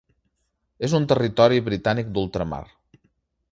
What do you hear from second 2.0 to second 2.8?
d'Ultramar.